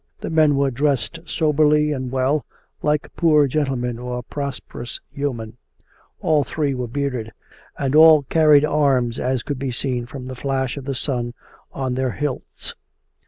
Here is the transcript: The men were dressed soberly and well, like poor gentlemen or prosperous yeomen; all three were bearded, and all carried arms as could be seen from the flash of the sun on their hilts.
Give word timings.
The 0.21 0.31
men 0.31 0.55
were 0.55 0.71
dressed 0.71 1.19
soberly 1.27 1.91
and 1.91 2.11
well, 2.11 2.43
like 2.81 3.15
poor 3.15 3.45
gentlemen 3.45 3.99
or 3.99 4.23
prosperous 4.23 4.99
yeomen; 5.13 5.57
all 6.21 6.43
three 6.43 6.73
were 6.73 6.87
bearded, 6.87 7.31
and 7.77 7.93
all 7.93 8.23
carried 8.23 8.65
arms 8.65 9.19
as 9.19 9.43
could 9.43 9.59
be 9.59 9.69
seen 9.71 10.07
from 10.07 10.25
the 10.25 10.33
flash 10.35 10.75
of 10.75 10.85
the 10.85 10.95
sun 10.95 11.35
on 11.71 11.93
their 11.93 12.13
hilts. 12.13 12.73